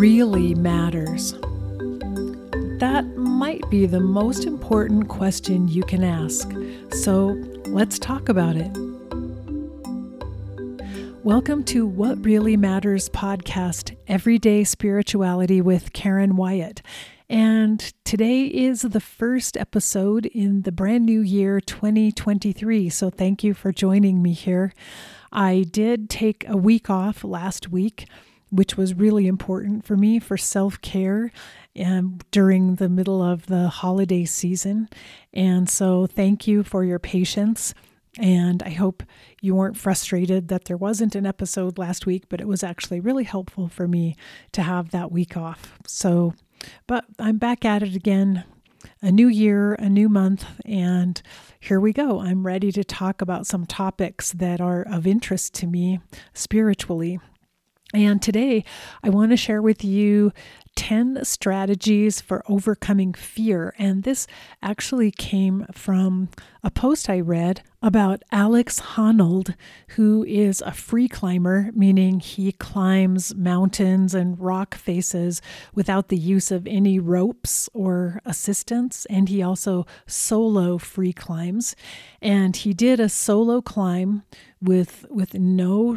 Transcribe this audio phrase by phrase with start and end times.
[0.00, 1.32] really matters?
[2.78, 6.50] That might be the most important question you can ask.
[7.02, 8.70] So let's talk about it.
[11.22, 16.80] Welcome to What Really Matters podcast, Everyday Spirituality with Karen Wyatt.
[17.28, 22.88] And today is the first episode in the brand new year 2023.
[22.88, 24.72] So thank you for joining me here.
[25.30, 28.06] I did take a week off last week
[28.50, 31.30] which was really important for me for self care
[31.84, 34.88] um, during the middle of the holiday season.
[35.32, 37.74] And so, thank you for your patience.
[38.18, 39.02] And I hope
[39.40, 43.24] you weren't frustrated that there wasn't an episode last week, but it was actually really
[43.24, 44.16] helpful for me
[44.52, 45.78] to have that week off.
[45.86, 46.34] So,
[46.86, 48.44] but I'm back at it again.
[49.02, 51.20] A new year, a new month, and
[51.58, 52.20] here we go.
[52.20, 56.00] I'm ready to talk about some topics that are of interest to me
[56.32, 57.20] spiritually.
[57.92, 58.64] And today
[59.02, 60.32] I want to share with you
[60.76, 63.74] 10 strategies for overcoming fear.
[63.78, 64.28] And this
[64.62, 66.28] actually came from
[66.62, 69.56] a post I read about Alex Honnold,
[69.90, 75.42] who is a free climber, meaning he climbs mountains and rock faces
[75.74, 79.04] without the use of any ropes or assistance.
[79.10, 81.74] And he also solo free climbs.
[82.22, 84.22] And he did a solo climb
[84.62, 85.96] with, with no,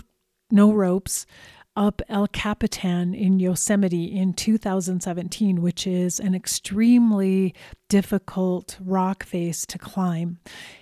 [0.49, 1.27] no ropes
[1.75, 7.53] up El Capitan in Yosemite in 2017, which is an extremely
[7.89, 10.39] difficult rock face to climb.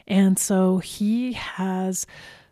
[0.08, 2.06] And so he has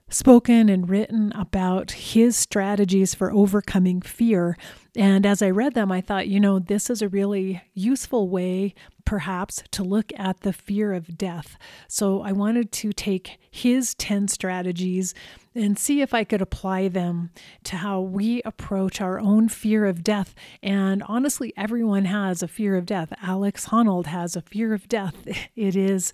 [0.09, 4.57] spoken and written about his strategies for overcoming fear.
[4.95, 8.73] And as I read them, I thought, you know, this is a really useful way,
[9.09, 11.57] perhaps, to look at the fear of death.
[11.87, 15.15] So I wanted to take his 10 strategies
[15.55, 17.31] and see if I could apply them
[17.63, 20.35] to how we approach our own fear of death.
[20.61, 23.11] And honestly, everyone has a fear of death.
[23.19, 25.15] Alex Honnold has a fear of death.
[25.55, 26.13] It is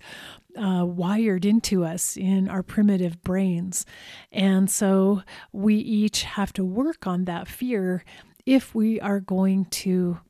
[0.56, 3.84] uh, wired into us in our primitive brains.
[4.32, 5.20] And so
[5.52, 8.04] we each have to work on that fear
[8.46, 10.20] if we are going to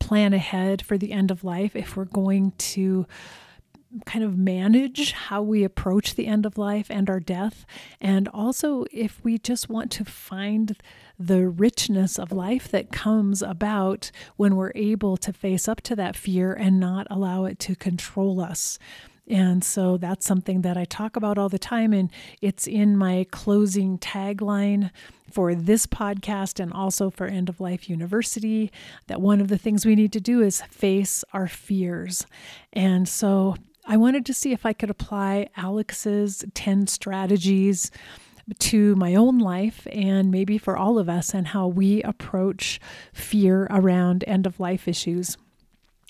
[0.00, 3.06] plan ahead for the end of life, if we're going to
[4.06, 7.64] kind of manage how we approach the end of life and our death.
[8.00, 10.76] And also, if we just want to find
[11.18, 16.16] the richness of life that comes about when we're able to face up to that
[16.16, 18.78] fear and not allow it to control us.
[19.26, 21.92] And so that's something that I talk about all the time.
[21.92, 22.10] And
[22.42, 24.90] it's in my closing tagline
[25.30, 28.70] for this podcast and also for End of Life University
[29.06, 32.26] that one of the things we need to do is face our fears.
[32.72, 37.90] And so I wanted to see if I could apply Alex's 10 strategies
[38.58, 42.78] to my own life and maybe for all of us and how we approach
[43.12, 45.38] fear around end of life issues.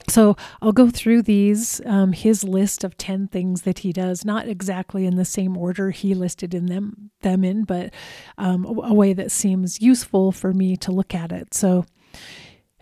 [0.08, 4.48] So I'll go through these, um, his list of 10 things that he does, not
[4.48, 7.92] exactly in the same order he listed in them, them in, but
[8.36, 11.54] um, a, a way that seems useful for me to look at it.
[11.54, 11.84] So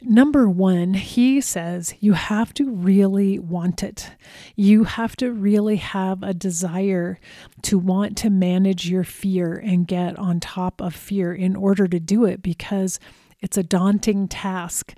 [0.05, 4.11] Number one, he says you have to really want it.
[4.57, 7.21] You have to really have a desire
[7.63, 12.01] to want to manage your fear and get on top of fear in order to
[12.01, 12.99] do it because
[13.43, 14.95] it's a daunting task.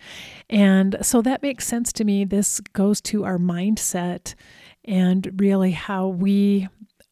[0.49, 2.25] And so that makes sense to me.
[2.25, 4.35] This goes to our mindset
[4.85, 6.69] and really how we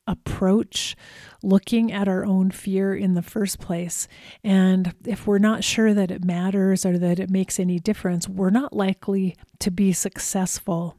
[0.06, 0.96] approach
[1.42, 4.08] looking at our own fear in the first place.
[4.44, 8.50] And if we're not sure that it matters or that it makes any difference, we're
[8.50, 10.96] not likely to be successful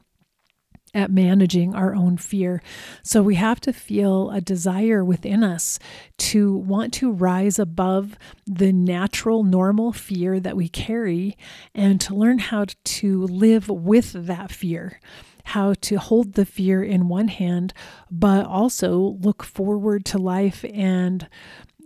[0.93, 2.61] at managing our own fear.
[3.01, 5.79] So we have to feel a desire within us
[6.19, 11.37] to want to rise above the natural, normal fear that we carry
[11.73, 14.99] and to learn how to live with that fear.
[15.47, 17.73] How to hold the fear in one hand,
[18.09, 21.27] but also look forward to life and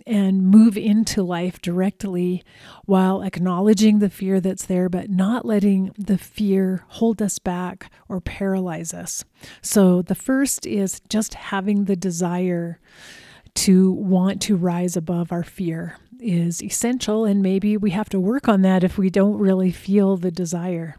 [0.07, 2.43] and move into life directly
[2.85, 8.21] while acknowledging the fear that's there, but not letting the fear hold us back or
[8.21, 9.23] paralyze us.
[9.61, 12.79] So, the first is just having the desire
[13.55, 18.47] to want to rise above our fear is essential, and maybe we have to work
[18.47, 20.95] on that if we don't really feel the desire.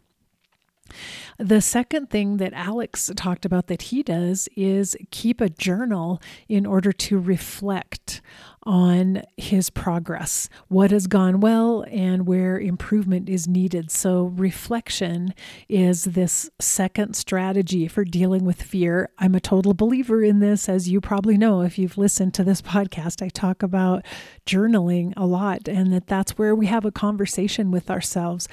[1.39, 6.67] The second thing that Alex talked about that he does is keep a journal in
[6.67, 8.21] order to reflect
[8.65, 13.91] on his progress, what has gone well, and where improvement is needed.
[13.91, 15.33] So, reflection
[15.71, 19.09] is this second strategy for dealing with fear.
[19.19, 22.61] I'm a total believer in this, as you probably know if you've listened to this
[22.69, 23.23] podcast.
[23.25, 24.05] I talk about
[24.45, 28.49] journaling a lot, and that that's where we have a conversation with ourselves.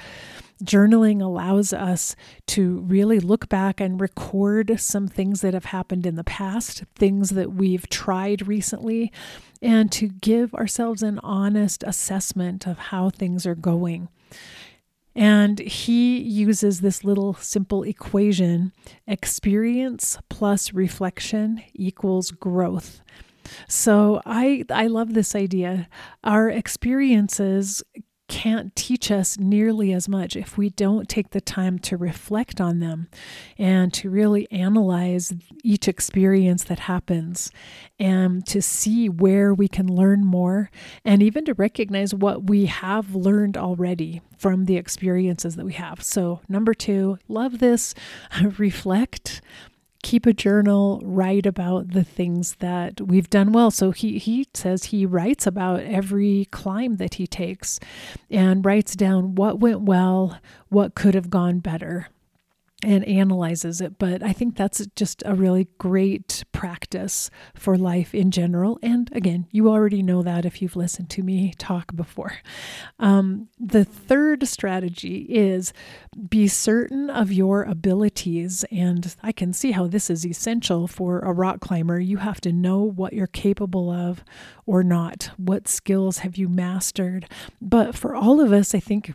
[0.64, 2.16] Journaling allows us
[2.48, 7.30] to really look back and record some things that have happened in the past, things
[7.30, 9.12] that we've tried recently,
[9.60, 14.08] and to give ourselves an honest assessment of how things are going.
[15.14, 18.72] And he uses this little simple equation
[19.06, 23.00] experience plus reflection equals growth.
[23.68, 25.88] So I I love this idea.
[26.22, 27.82] Our experiences
[28.28, 32.80] can't teach us nearly as much if we don't take the time to reflect on
[32.80, 33.08] them
[33.56, 35.32] and to really analyze
[35.62, 37.50] each experience that happens
[37.98, 40.70] and to see where we can learn more
[41.04, 46.02] and even to recognize what we have learned already from the experiences that we have.
[46.02, 47.94] So, number two, love this,
[48.58, 49.40] reflect
[50.06, 53.72] keep a journal, write about the things that we've done well.
[53.72, 57.80] So he he says he writes about every climb that he takes
[58.30, 60.38] and writes down what went well,
[60.68, 62.06] what could have gone better
[62.82, 63.98] and analyzes it.
[63.98, 68.78] But I think that's just a really great practice for life in general.
[68.82, 72.34] And again, you already know that if you've listened to me talk before.
[72.98, 75.72] Um, the third strategy is
[76.28, 78.64] be certain of your abilities.
[78.70, 81.98] And I can see how this is essential for a rock climber.
[81.98, 84.22] You have to know what you're capable of
[84.66, 85.30] or not.
[85.38, 87.26] What skills have you mastered?
[87.60, 89.14] But for all of us, I think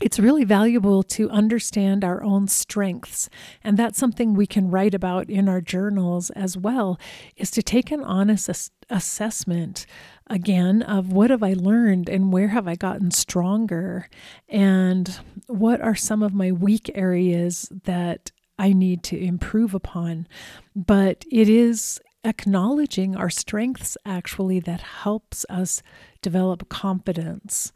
[0.00, 3.28] it's really valuable to understand our own strengths.
[3.62, 6.98] And that's something we can write about in our journals as well
[7.36, 9.86] is to take an honest ass- assessment
[10.26, 14.08] again of what have i learned and where have i gotten stronger?
[14.48, 20.26] And what are some of my weak areas that i need to improve upon?
[20.74, 25.82] But it is acknowledging our strengths actually that helps us
[26.20, 27.70] develop confidence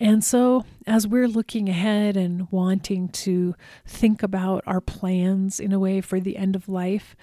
[0.00, 3.54] and so, as we're looking ahead and wanting to
[3.86, 7.14] think about our plans in a way for the end of life,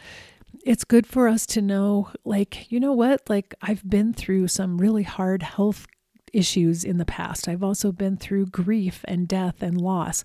[0.63, 3.27] it's good for us to know, like, you know what?
[3.29, 5.87] Like, I've been through some really hard health
[6.33, 7.47] issues in the past.
[7.47, 10.23] I've also been through grief and death and loss.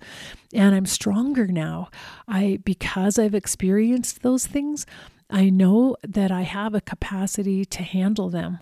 [0.53, 1.89] And I'm stronger now.
[2.29, 4.85] I because I've experienced those things,
[5.33, 8.59] I know that I have a capacity to handle them.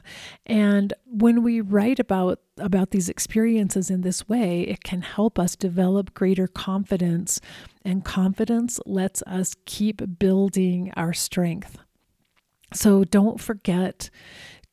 [0.47, 5.57] And when we write about about these experiences in this way, it can help us
[5.57, 7.41] develop greater confidence,
[7.85, 11.79] and confidence lets us keep building our strength.
[12.73, 14.11] So don't forget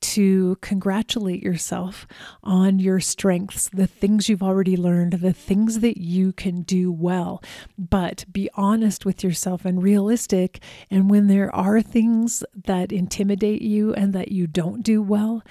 [0.07, 2.07] to congratulate yourself
[2.41, 7.43] on your strengths, the things you've already learned, the things that you can do well.
[7.77, 10.63] But be honest with yourself and realistic.
[10.89, 15.43] And when there are things that intimidate you and that you don't do well,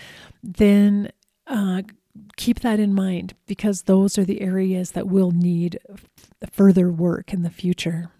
[0.42, 1.10] then
[1.46, 1.82] uh,
[2.36, 5.78] keep that in mind because those are the areas that will need
[6.50, 8.10] further work in the future.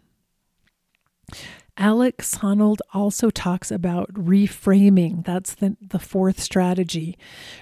[1.79, 5.25] Alex Honnold also talks about reframing.
[5.25, 7.19] That's the, the fourth strategy,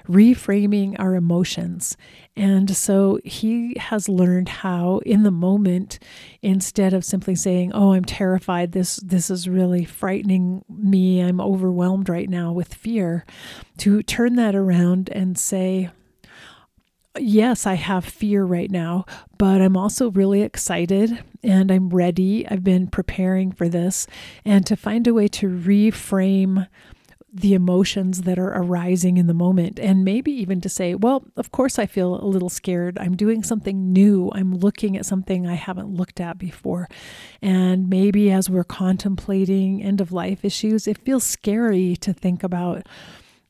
[0.09, 1.97] reframing our emotions.
[2.37, 5.99] And so he has learned how, in the moment,
[6.43, 12.09] instead of simply saying, Oh, I'm terrified, this, this is really frightening me, I'm overwhelmed
[12.09, 13.27] right now with fear,
[13.79, 15.91] to turn that around and say,
[17.19, 19.05] yes, I have fear right now,
[19.39, 22.47] but I'm also really excited and I'm ready.
[22.49, 24.07] I've been preparing for this
[24.45, 26.67] and to find a way to reframe
[27.37, 31.51] the emotions that are arising in the moment and maybe even to say, well, of
[31.51, 32.97] course I feel a little scared.
[32.97, 34.31] I'm doing something new.
[34.33, 36.89] I'm looking at something I haven't looked at before.
[37.43, 42.87] And maybe as we're contemplating end of life issues, it feels scary to think about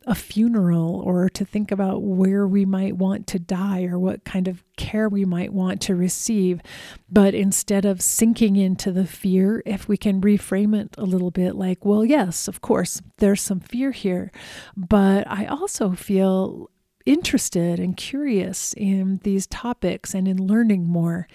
[0.07, 4.49] a funeral or to think about where we might want to die or what kind
[4.49, 6.61] of care we might want to receive.
[7.11, 11.55] But instead of sinking into the fear, if we can reframe it a little bit
[11.55, 14.31] like, well, yes, of course, there's some fear here,
[14.77, 16.71] but I also feel
[17.07, 21.29] interested and curious in these topics and in learning more.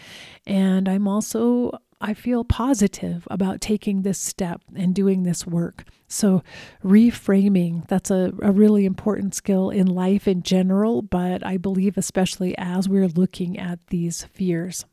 [0.47, 5.83] And I'm also I feel positive about taking this step and doing this work.
[6.07, 6.43] So,
[6.83, 12.57] reframing, that's a, a really important skill in life in general, but I believe especially
[12.57, 14.85] as we're looking at these fears.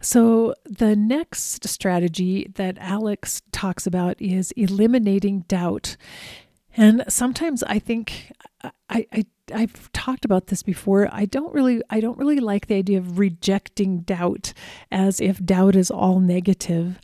[0.00, 5.96] So, the next strategy that Alex talks about is eliminating doubt.
[6.76, 11.08] And sometimes I think I, I I've talked about this before.
[11.12, 14.52] I don't really I don't really like the idea of rejecting doubt
[14.90, 16.98] as if doubt is all negative.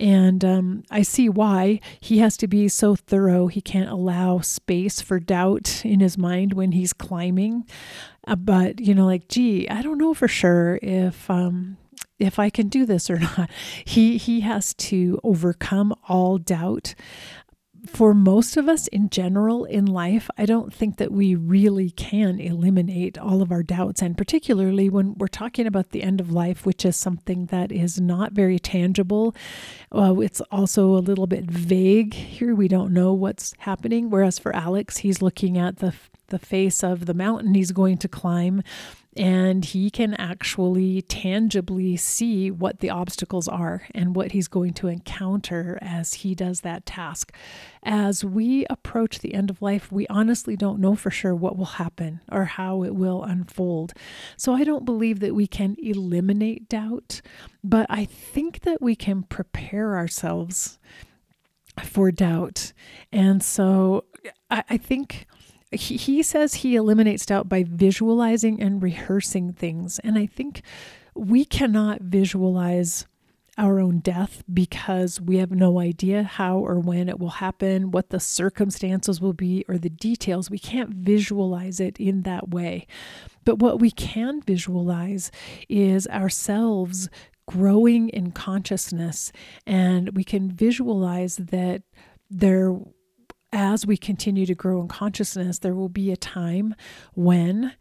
[0.00, 3.46] And um, I see why he has to be so thorough.
[3.46, 7.64] He can't allow space for doubt in his mind when he's climbing.
[8.26, 11.76] Uh, but you know, like, gee, I don't know for sure if um,
[12.18, 13.50] if I can do this or not.
[13.84, 16.94] He he has to overcome all doubt
[17.86, 22.40] for most of us in general in life, I don't think that we really can
[22.40, 24.02] eliminate all of our doubts.
[24.02, 28.00] And particularly when we're talking about the end of life, which is something that is
[28.00, 29.34] not very tangible,
[29.92, 32.54] uh, it's also a little bit vague here.
[32.54, 34.10] We don't know what's happening.
[34.10, 35.94] Whereas for Alex, he's looking at the
[36.28, 38.62] the face of the mountain he's going to climb
[39.16, 44.88] and he can actually tangibly see what the obstacles are and what he's going to
[44.88, 47.32] encounter as he does that task.
[47.82, 51.64] As we approach the end of life, we honestly don't know for sure what will
[51.64, 53.92] happen or how it will unfold.
[54.36, 57.20] So I don't believe that we can eliminate doubt,
[57.62, 60.78] but I think that we can prepare ourselves
[61.82, 62.72] for doubt.
[63.12, 64.04] And so
[64.50, 65.26] I, I think
[65.74, 69.98] he, says he eliminates doubt by visualizing and rehearsing things.
[70.00, 70.62] And I think
[71.14, 73.06] we cannot visualize
[73.56, 78.10] our own death because we have no idea how or when it will happen, what
[78.10, 80.50] the circumstances will be, or the details.
[80.50, 82.86] We can't visualize it in that way.
[83.44, 85.30] But what we can visualize
[85.68, 87.08] is ourselves
[87.46, 89.30] growing in consciousness,
[89.66, 91.82] and we can visualize that
[92.30, 92.74] there
[93.54, 96.74] as we continue to grow in consciousness, there will be a time
[97.14, 97.72] when,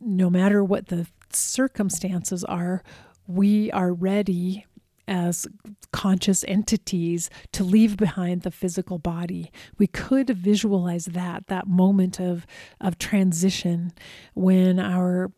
[0.00, 2.82] no matter what the circumstances are,
[3.26, 4.66] we are ready
[5.08, 5.48] as
[5.90, 9.50] conscious entities to leave behind the physical body.
[9.78, 12.46] We could visualize that, that moment of,
[12.80, 13.92] of transition
[14.34, 15.32] when our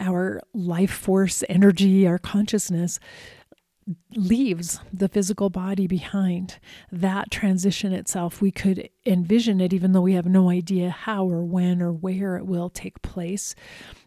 [0.00, 3.00] our life force, energy, our consciousness
[4.14, 6.58] leaves the physical body behind.
[6.90, 11.42] That transition itself, we could envision it even though we have no idea how or
[11.42, 13.54] when or where it will take place.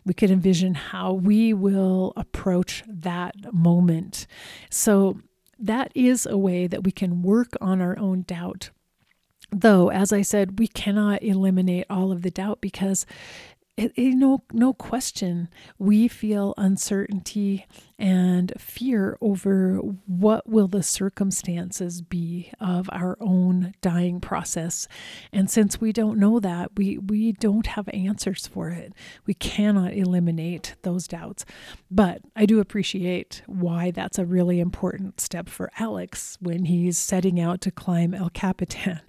[0.06, 4.28] We could envision how we will approach that moment.
[4.70, 5.20] So,
[5.64, 8.72] that is a way that we can work on our own doubt.
[9.52, 13.06] Though, as I said, we cannot eliminate all of the doubt because
[13.82, 17.66] it, it, no no question we feel uncertainty
[17.98, 24.88] and fear over what will the circumstances be of our own dying process.
[25.32, 28.94] And since we don't know that we we don't have answers for it.
[29.26, 31.46] We cannot eliminate those doubts.
[31.90, 37.40] But i do appreciate why that's a really important step for alex when he's setting
[37.40, 39.02] out to climb el capitan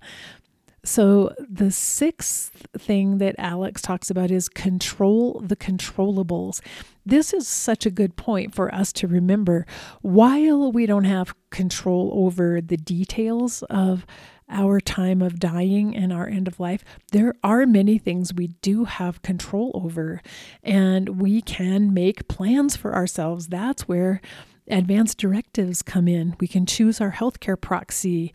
[0.85, 6.61] so, the sixth thing that Alex talks about is control the controllables.
[7.07, 9.65] This is such a good point for us to remember.
[10.01, 14.05] While we don't have control over the details of
[14.49, 18.85] our time of dying and our end of life, there are many things we do
[18.85, 20.21] have control over,
[20.65, 23.47] and we can make plans for ourselves.
[23.47, 24.21] That's where
[24.69, 26.35] advanced directives come in.
[26.41, 28.35] We can choose our healthcare proxy.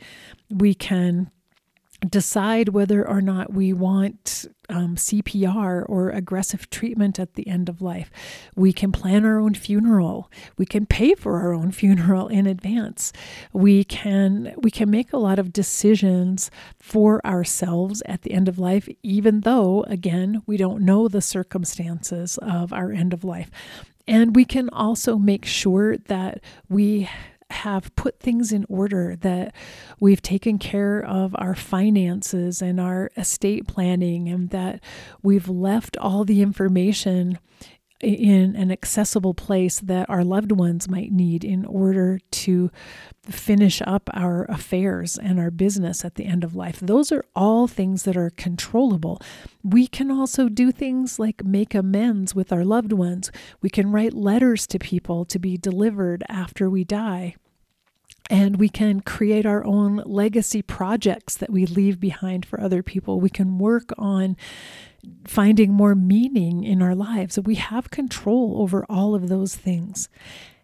[0.50, 1.30] We can
[2.02, 7.82] decide whether or not we want um, CPR or aggressive treatment at the end of
[7.82, 8.12] life.
[8.56, 10.32] We can plan our own funeral.
[10.58, 13.14] We can pay for our own funeral in advance.
[13.52, 18.60] We can we can make a lot of decisions for ourselves at the end of
[18.60, 23.50] life, even though again we don't know the circumstances of our end of life.
[24.08, 27.10] And we can also make sure that we
[27.50, 29.54] have put things in order, that
[30.00, 34.82] we've taken care of our finances and our estate planning, and that
[35.22, 37.40] we've left all the information
[38.00, 42.70] in an accessible place that our loved ones might need in order to
[43.24, 46.80] finish up our affairs and our business at the end of life.
[46.80, 49.20] Those are all things that are controllable.
[49.64, 53.32] We can also do things like make amends with our loved ones.
[53.62, 57.36] We can write letters to people to be delivered after we die.
[58.30, 63.22] And we can create our own legacy projects that we leave behind for other people.
[63.22, 64.36] We can work on
[65.26, 67.40] finding more meaning in our lives.
[67.40, 70.10] We have control over all of those things.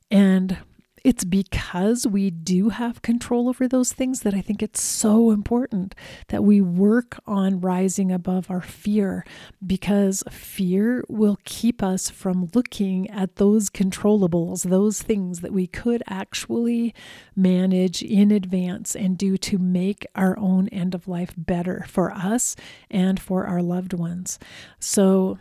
[0.10, 0.58] And
[1.04, 5.96] it's because we do have control over those things that I think it's so important
[6.30, 9.26] that we work on rising above our fear
[9.66, 16.04] because fear will keep us from looking at those controllables, those things that we could
[16.08, 16.96] actually
[17.36, 22.56] manage in advance and do to make our own end of life better for us
[22.90, 24.40] and for our loved ones.
[24.80, 25.38] So,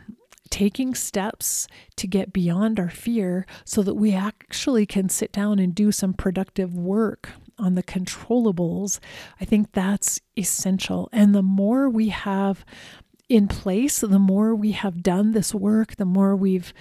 [0.52, 1.66] taking steps
[1.96, 6.12] to get beyond our fear so that we actually can sit down and do some
[6.12, 9.00] productive work on the controllables,
[9.40, 11.08] I think that's essential.
[11.10, 12.66] And the more we have
[13.30, 16.74] in place, the more we have done this work, the more we've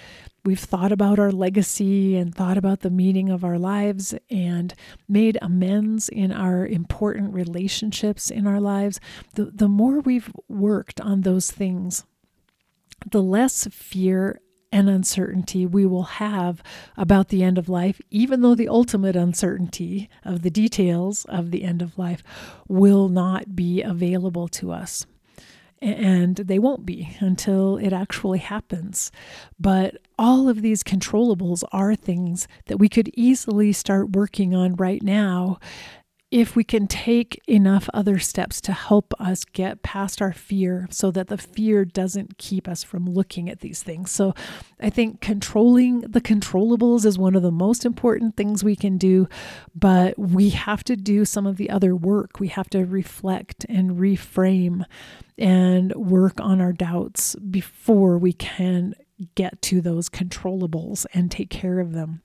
[0.44, 4.74] we've thought about our legacy and thought about the meaning of our lives and
[5.08, 9.00] made amends in our important relationships in our lives,
[9.36, 12.06] the, the more we've worked on those things,
[13.10, 14.40] the less fear
[14.72, 16.64] and uncertainty we will have
[16.96, 21.64] about the end of life, even though the ultimate uncertainty of the details of the
[21.64, 22.24] end of life
[22.68, 25.06] will not be available to us.
[25.82, 29.12] And they won't be until it actually happens.
[29.60, 35.02] But all of these controllables are things that we could easily start working on right
[35.02, 35.60] now
[36.32, 41.12] if we can take enough other steps to help us get past our fear so
[41.12, 44.10] that the fear doesn't keep us from looking at these things.
[44.12, 44.34] So
[44.80, 49.28] I think controlling the controllables is one of the most important things we can do,
[49.76, 52.40] but we have to do some of the other work.
[52.40, 54.86] We have to reflect and reframe
[55.38, 58.96] and work on our doubts before we can
[59.36, 62.22] get to those controllables and take care of them.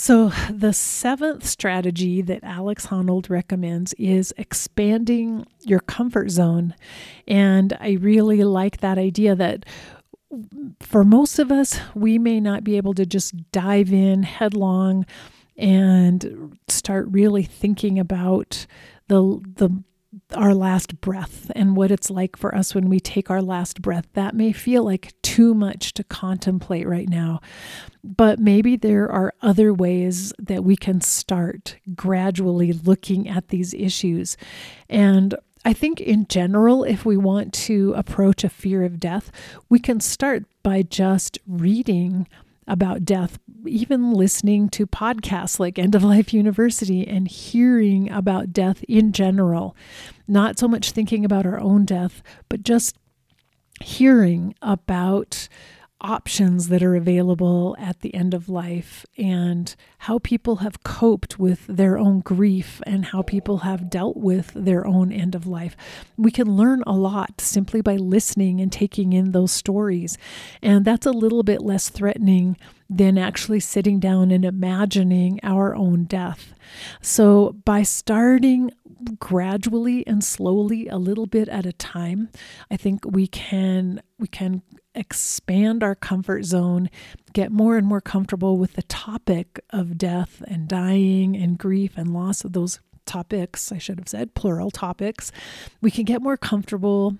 [0.00, 6.76] So, the seventh strategy that Alex Honnold recommends is expanding your comfort zone.
[7.26, 9.66] And I really like that idea that
[10.78, 15.04] for most of us, we may not be able to just dive in headlong
[15.56, 18.66] and start really thinking about
[19.08, 19.82] the the
[20.34, 24.06] our last breath and what it's like for us when we take our last breath.
[24.12, 27.40] That may feel like too much to contemplate right now,
[28.04, 34.36] but maybe there are other ways that we can start gradually looking at these issues.
[34.88, 39.30] And I think in general, if we want to approach a fear of death,
[39.68, 42.28] we can start by just reading
[42.66, 48.84] about death, even listening to podcasts like End of Life University and hearing about death
[48.88, 49.76] in general.
[50.26, 52.96] Not so much thinking about our own death, but just
[53.80, 55.48] hearing about
[56.00, 61.66] options that are available at the end of life and how people have coped with
[61.66, 65.76] their own grief and how people have dealt with their own end of life.
[66.16, 70.16] We can learn a lot simply by listening and taking in those stories.
[70.62, 72.56] And that's a little bit less threatening
[72.90, 76.54] than actually sitting down and imagining our own death.
[77.00, 78.70] So, by starting
[79.18, 82.28] gradually and slowly a little bit at a time
[82.68, 84.60] i think we can we can
[84.98, 86.90] expand our comfort zone,
[87.32, 92.12] get more and more comfortable with the topic of death and dying and grief and
[92.12, 95.32] loss of those topics, I should have said plural topics,
[95.80, 97.16] we can get more comfortable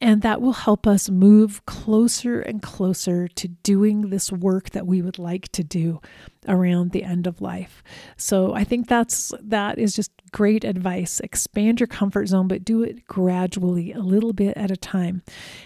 [0.00, 5.02] and that will help us move closer and closer to doing this work that we
[5.02, 6.00] would like to do
[6.48, 7.82] around the end of life.
[8.16, 11.20] So I think that's that is just great advice.
[11.20, 15.22] Expand your comfort zone, but do it gradually, a little bit at a time.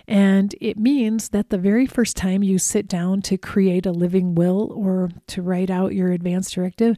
[0.07, 4.35] And it means that the very first time you sit down to create a living
[4.35, 6.97] will or to write out your advance directive,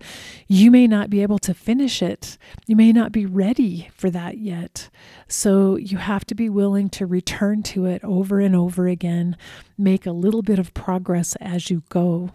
[0.49, 2.39] you may not be able to finish it.
[2.67, 4.89] You may not be ready for that yet.
[5.29, 9.37] So you have to be willing to return to it over and over again,
[9.79, 12.31] make a little bit of progress as you go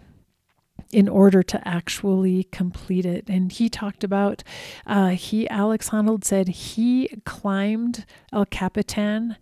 [0.92, 3.28] in order to actually complete it.
[3.28, 4.42] And he talked about,
[4.86, 9.36] uh, he, Alex Honnold said he climbed El Capitan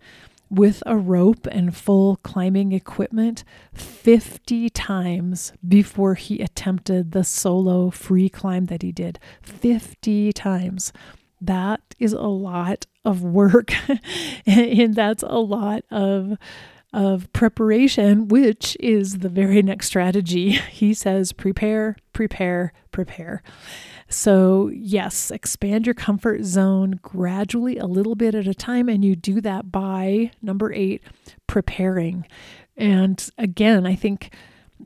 [0.49, 8.29] with a rope and full climbing equipment 50 times before he attempted the solo free
[8.29, 9.19] climb that he did.
[9.41, 10.91] 50 times.
[11.41, 13.71] That is a lot of work,
[14.45, 16.37] and that's a lot of
[16.91, 20.59] of preparation, which is the very next strategy.
[20.79, 23.43] He says, prepare, prepare, prepare.
[24.07, 28.87] So, yes, expand your comfort zone gradually, a little bit at a time.
[28.87, 31.03] And you do that by number eight,
[31.47, 32.25] preparing.
[32.77, 34.33] And again, I think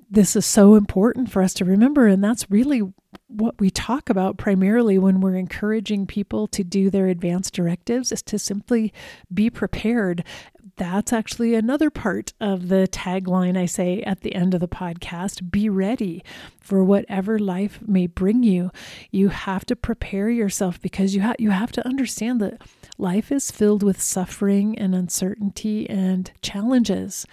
[0.09, 2.07] this is so important for us to remember.
[2.07, 2.81] And that's really
[3.27, 8.21] what we talk about primarily when we're encouraging people to do their advanced directives is
[8.23, 8.91] to simply
[9.33, 10.23] be prepared
[10.83, 15.49] that's actually another part of the tagline I say at the end of the podcast
[15.49, 16.21] be ready
[16.59, 18.69] for whatever life may bring you.
[19.09, 22.61] You have to prepare yourself because you, ha- you have to understand that
[22.97, 27.25] life is filled with suffering and uncertainty and challenges.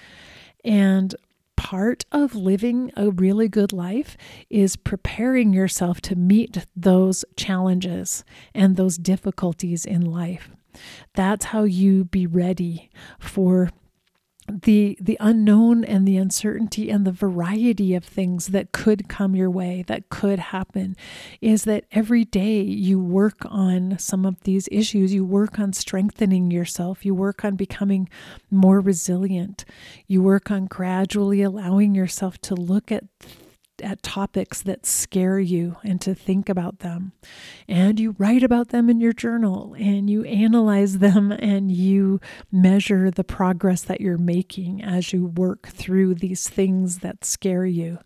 [0.64, 1.12] And
[1.56, 4.16] part of living a really good life
[4.48, 10.50] is preparing yourself to meet those challenges and those difficulties in life.
[11.14, 13.70] That's how you be ready for
[14.50, 19.50] the the unknown and the uncertainty and the variety of things that could come your
[19.50, 20.96] way that could happen
[21.40, 25.14] is that every day you work on some of these issues.
[25.14, 27.04] You work on strengthening yourself.
[27.04, 28.08] You work on becoming
[28.50, 29.64] more resilient.
[30.06, 33.04] You work on gradually allowing yourself to look at
[33.80, 37.12] at topics that scare you and to think about them.
[37.68, 43.10] And you write about them in your journal and you analyze them and you measure
[43.10, 47.98] the progress that you're making as you work through these things that scare you.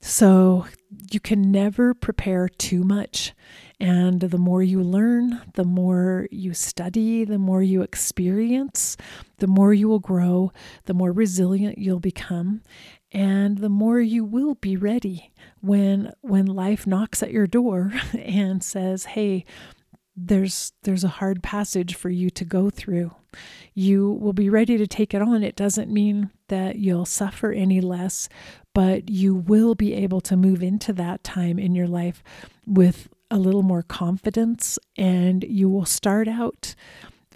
[0.00, 0.66] So
[1.10, 3.34] you can never prepare too much.
[3.80, 8.96] And the more you learn, the more you study, the more you experience,
[9.38, 10.52] the more you will grow,
[10.86, 12.62] the more resilient you'll become
[13.12, 18.62] and the more you will be ready when when life knocks at your door and
[18.62, 19.44] says hey
[20.20, 23.14] there's there's a hard passage for you to go through.
[23.72, 25.44] You will be ready to take it on.
[25.44, 28.28] It doesn't mean that you'll suffer any less
[28.78, 32.22] but you will be able to move into that time in your life
[32.64, 36.76] with a little more confidence and you will start out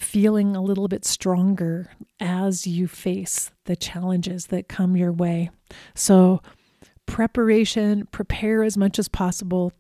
[0.03, 5.51] feeling a little bit stronger as you face the challenges that come your way.
[5.95, 6.43] So,
[7.07, 9.73] preparation, prepare as much as possible.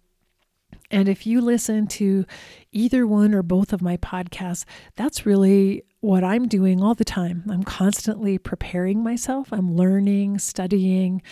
[0.91, 2.27] And if you listen to
[2.71, 7.45] either one or both of my podcasts, that's really what I'm doing all the time.
[7.49, 9.49] I'm constantly preparing myself.
[9.53, 11.23] I'm learning, studying,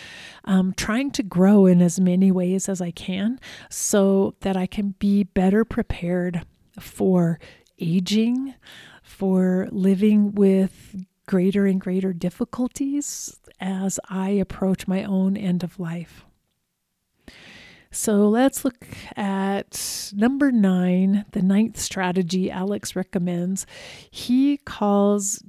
[0.45, 4.95] um, trying to grow in as many ways as I can so that I can
[4.97, 6.43] be better prepared
[6.79, 7.37] for
[7.81, 8.53] aging,
[9.03, 16.23] for living with greater and greater difficulties as I approach my own end of life.
[17.93, 23.65] So let's look at number nine, the ninth strategy Alex recommends.
[24.09, 25.43] He calls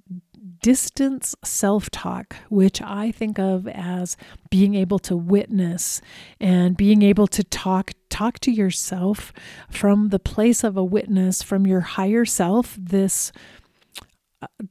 [0.62, 4.16] distance self talk, which I think of as
[4.48, 6.00] being able to witness
[6.40, 9.32] and being able to talk talk to yourself
[9.70, 13.32] from the place of a witness from your higher self this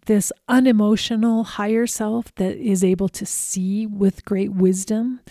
[0.06, 5.22] this unemotional higher self that is able to see with great wisdom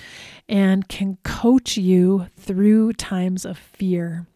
[0.49, 4.27] and can coach you through times of fear.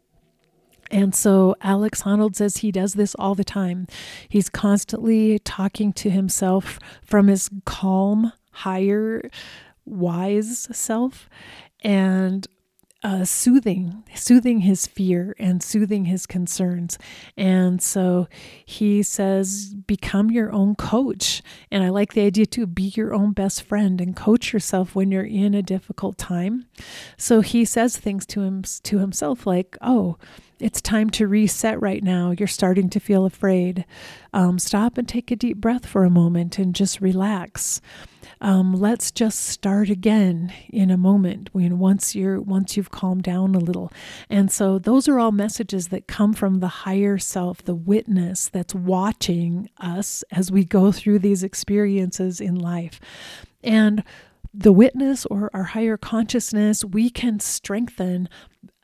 [0.91, 3.87] And so Alex Honnold says he does this all the time.
[4.29, 9.23] He's constantly talking to himself from his calm, higher,
[9.87, 11.29] wise self
[11.83, 12.47] and
[13.05, 16.99] uh, soothing, soothing his fear and soothing his concerns.
[17.37, 18.29] And so
[18.65, 21.43] he says, become your own coach.
[21.71, 25.11] And I like the idea to be your own best friend and coach yourself when
[25.11, 26.65] you're in a difficult time.
[27.19, 30.17] So he says things to him to himself like, "Oh,
[30.59, 32.31] it's time to reset right now.
[32.31, 33.85] You're starting to feel afraid.
[34.33, 37.83] Um, stop and take a deep breath for a moment and just relax."
[38.41, 43.55] Um, let's just start again in a moment when once you're once you've calmed down
[43.55, 43.93] a little.
[44.29, 48.75] And so those are all messages that come from the higher self the witness that's
[48.75, 53.01] watching us as we go through these experiences in life.
[53.63, 54.05] And
[54.53, 58.29] the witness or our higher consciousness we can strengthen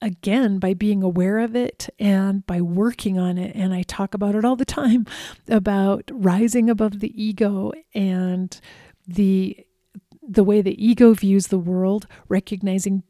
[0.02, 3.54] again by being aware of it and by working on it.
[3.54, 5.06] And i talk about it all the time
[5.48, 8.58] about rising above the ego and
[9.06, 9.66] the
[10.22, 13.02] the way the ego views the world, recognizing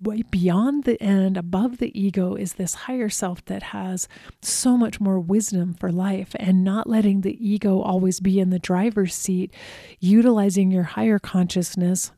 [0.00, 4.08] way beyond the and above the ego is this higher self that has
[4.42, 6.34] so much more wisdom for life.
[6.38, 9.52] And not letting the ego always be in the driver's seat,
[10.00, 12.12] utilizing your higher consciousness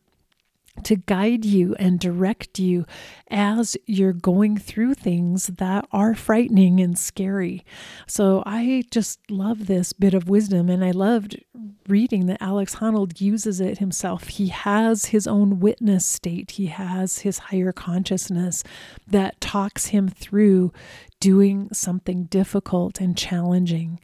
[0.84, 2.86] to guide you and direct you
[3.30, 7.64] as you're going through things that are frightening and scary.
[8.06, 11.42] So I just love this bit of wisdom and I loved
[11.88, 14.28] reading that Alex Honnold uses it himself.
[14.28, 18.62] He has his own witness state, he has his higher consciousness
[19.06, 20.72] that talks him through
[21.20, 24.00] doing something difficult and challenging.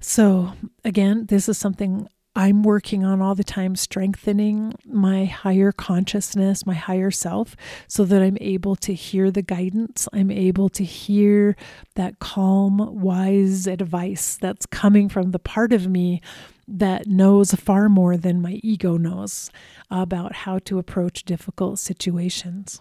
[0.00, 0.52] So,
[0.84, 6.74] again, this is something I'm working on all the time, strengthening my higher consciousness, my
[6.74, 7.54] higher self,
[7.86, 10.08] so that I'm able to hear the guidance.
[10.12, 11.56] I'm able to hear
[11.94, 16.20] that calm, wise advice that's coming from the part of me
[16.66, 19.50] that knows far more than my ego knows
[19.90, 22.80] about how to approach difficult situations.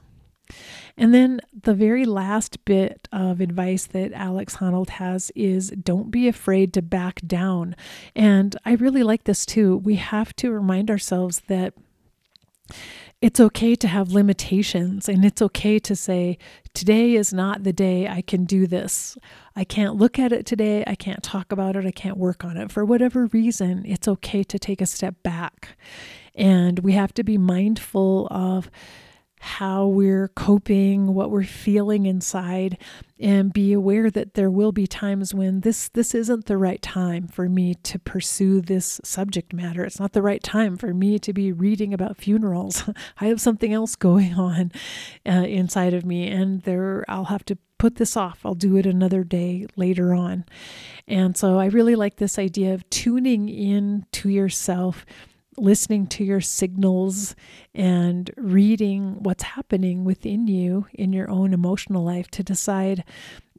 [0.97, 6.27] And then the very last bit of advice that Alex Honnold has is don't be
[6.27, 7.75] afraid to back down.
[8.15, 9.77] And I really like this too.
[9.77, 11.73] We have to remind ourselves that
[13.21, 16.37] it's okay to have limitations and it's okay to say,
[16.73, 19.17] today is not the day I can do this.
[19.55, 20.83] I can't look at it today.
[20.85, 21.85] I can't talk about it.
[21.85, 22.69] I can't work on it.
[22.69, 25.77] For whatever reason, it's okay to take a step back.
[26.35, 28.69] And we have to be mindful of
[29.43, 32.77] how we're coping, what we're feeling inside,
[33.19, 37.27] and be aware that there will be times when this this isn't the right time
[37.27, 39.84] for me to pursue this subject matter.
[39.84, 42.89] It's not the right time for me to be reading about funerals.
[43.19, 44.71] I have something else going on
[45.27, 48.39] uh, inside of me, and there I'll have to put this off.
[48.45, 50.45] I'll do it another day later on.
[51.06, 55.06] And so I really like this idea of tuning in to yourself
[55.57, 57.35] listening to your signals
[57.73, 63.03] and reading what's happening within you in your own emotional life to decide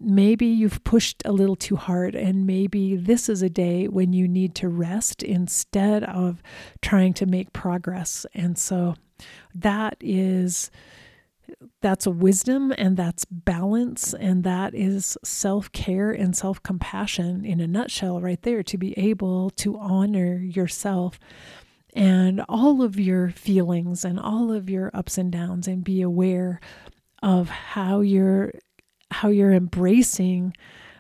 [0.00, 4.26] maybe you've pushed a little too hard and maybe this is a day when you
[4.28, 6.42] need to rest instead of
[6.83, 8.26] trying to make progress.
[8.35, 8.96] And so
[9.54, 10.70] that is
[11.80, 18.42] that's wisdom and that's balance and that is self-care and self-compassion in a nutshell right
[18.42, 21.20] there to be able to honor yourself
[21.94, 26.61] and all of your feelings and all of your ups and downs and be aware
[27.22, 28.52] of how you're
[29.11, 30.52] how you're embracing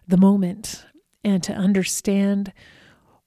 [0.06, 0.86] the moment
[1.24, 2.52] and to understand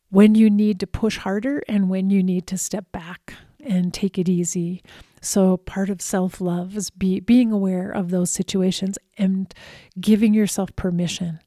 [0.10, 4.18] when you need to push harder and when you need to step back and take
[4.18, 4.82] it easy.
[5.20, 9.54] So part of self-love is be, being aware of those situations and
[10.00, 11.42] giving yourself permission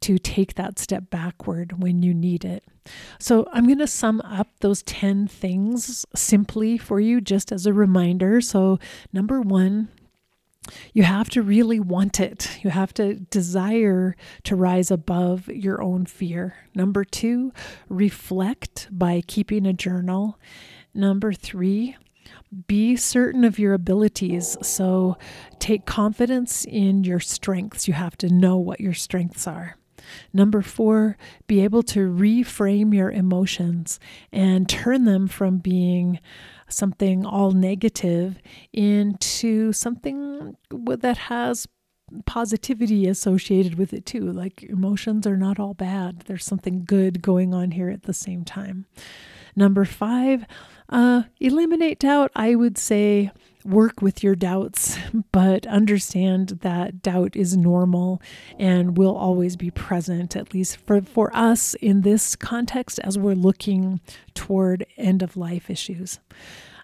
[0.00, 2.64] to take that step backward when you need it.
[3.18, 7.72] So, I'm going to sum up those 10 things simply for you just as a
[7.72, 8.40] reminder.
[8.40, 8.78] So,
[9.12, 9.88] number one,
[10.92, 12.58] you have to really want it.
[12.62, 16.56] You have to desire to rise above your own fear.
[16.74, 17.52] Number two,
[17.88, 20.38] reflect by keeping a journal.
[20.94, 21.96] Number three,
[22.66, 24.56] be certain of your abilities.
[24.62, 25.16] So
[25.58, 27.88] take confidence in your strengths.
[27.88, 29.76] You have to know what your strengths are.
[30.32, 34.00] Number four, be able to reframe your emotions
[34.32, 36.20] and turn them from being
[36.68, 38.40] something all negative
[38.72, 41.66] into something that has
[42.26, 44.32] positivity associated with it too.
[44.32, 48.44] Like emotions are not all bad, there's something good going on here at the same
[48.44, 48.86] time.
[49.54, 50.46] Number five,
[50.88, 52.30] uh, eliminate doubt.
[52.34, 53.30] I would say
[53.64, 54.98] work with your doubts,
[55.32, 58.20] but understand that doubt is normal
[58.58, 63.34] and will always be present, at least for, for us in this context as we're
[63.34, 64.00] looking
[64.34, 66.18] toward end of life issues.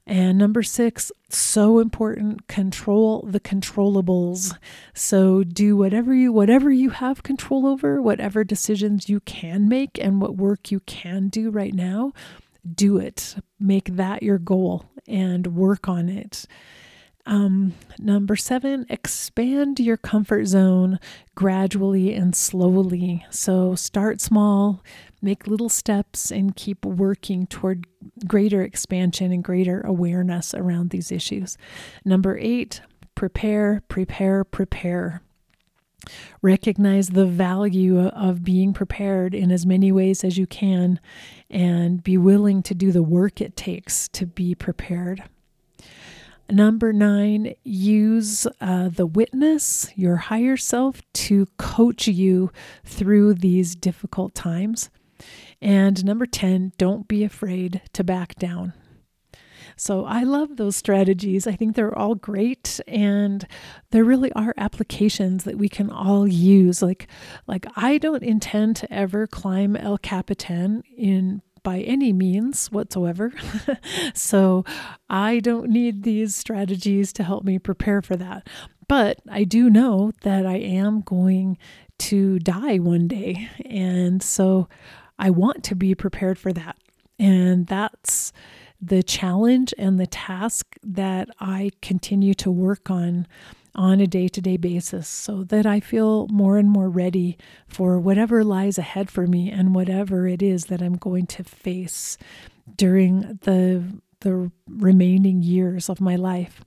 [0.08, 4.56] And number six, so important, control the controllables.
[4.94, 10.22] So do whatever you whatever you have control over, whatever decisions you can make and
[10.22, 12.12] what work you can do right now,
[12.74, 13.36] do it.
[13.60, 16.46] Make that your goal and work on it.
[17.28, 20.98] Um, number seven, expand your comfort zone
[21.34, 23.26] gradually and slowly.
[23.28, 24.82] So start small,
[25.20, 27.86] make little steps, and keep working toward
[28.26, 31.58] greater expansion and greater awareness around these issues.
[32.02, 32.80] Number eight,
[33.14, 35.20] prepare, prepare, prepare.
[36.42, 41.00] Recognize the value of being prepared in as many ways as you can
[41.50, 45.24] and be willing to do the work it takes to be prepared.
[46.50, 52.50] Number nine, use uh, the witness, your higher self, to coach you
[52.84, 54.88] through these difficult times.
[55.60, 58.72] And number 10, don't be afraid to back down.
[59.78, 61.46] So I love those strategies.
[61.46, 63.46] I think they're all great and
[63.90, 66.82] there really are applications that we can all use.
[66.82, 67.06] Like
[67.46, 73.32] like I don't intend to ever climb El Capitan in by any means whatsoever.
[74.14, 74.64] so
[75.08, 78.48] I don't need these strategies to help me prepare for that.
[78.88, 81.58] But I do know that I am going
[81.98, 83.48] to die one day.
[83.66, 84.68] And so
[85.18, 86.76] I want to be prepared for that.
[87.18, 88.32] And that's
[88.80, 93.26] the challenge and the task that I continue to work on
[93.74, 97.38] on a day to day basis so that I feel more and more ready
[97.68, 102.18] for whatever lies ahead for me and whatever it is that I'm going to face
[102.76, 103.84] during the,
[104.20, 106.64] the remaining years of my life.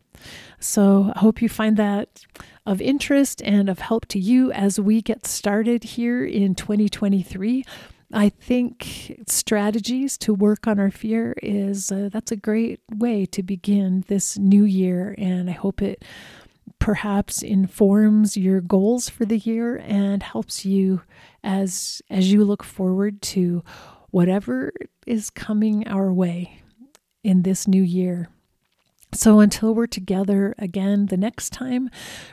[0.60, 2.24] So I hope you find that
[2.66, 7.66] of interest and of help to you as we get started here in 2023
[8.14, 13.44] I think strategies to work on our fear is uh, that's a great way to
[13.44, 16.04] begin this new year, and I hope it
[16.80, 21.02] perhaps informs your goals for the year and helps you
[21.44, 23.64] as as you look forward to
[24.10, 24.74] whatever
[25.08, 26.62] is coming our way
[27.24, 28.30] in this new year.
[29.14, 31.90] So until we're together again the next time,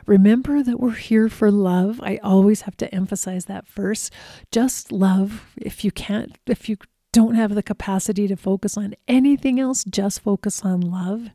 [0.07, 2.01] remember that we're here for love.
[2.03, 4.13] I always have to emphasize that first.
[4.51, 5.47] Just love.
[5.57, 6.77] If you can't, if you
[7.13, 11.31] don't have the capacity to focus on anything else, just focus on love.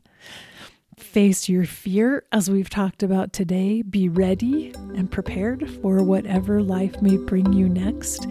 [0.96, 3.82] Face your fear, as we've talked about today.
[3.82, 8.26] Be ready and prepared for whatever life may bring you next.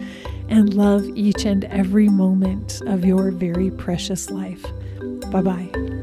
[0.48, 4.64] And love each and every moment of your very precious life.
[5.30, 5.93] Bye bye.